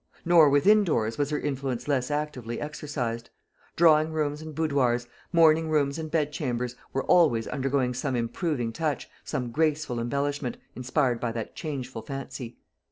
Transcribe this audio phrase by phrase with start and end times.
[0.25, 3.29] Nor within doors was her influence less actively exercised.
[3.75, 9.51] Drawing rooms and boudoirs, morning rooms and bedchambers, were always undergoing some improving touch, some
[9.51, 12.57] graceful embellishment, inspired by that changeful fancy.